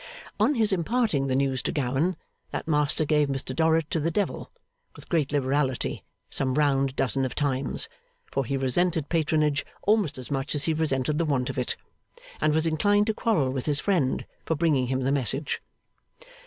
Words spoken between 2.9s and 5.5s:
gave Mr Dorrit to the Devil with great